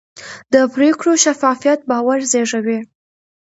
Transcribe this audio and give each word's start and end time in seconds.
د 0.53 0.55
پرېکړو 0.73 1.11
شفافیت 1.23 1.79
باور 1.89 2.19
زېږوي 2.31 2.79